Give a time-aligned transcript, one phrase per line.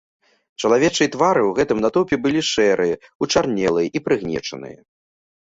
[0.61, 2.95] Чалавечыя твары ў гэтым натоўпе былі шэрыя,
[3.27, 4.79] учарнелыя і прыгнечаныя.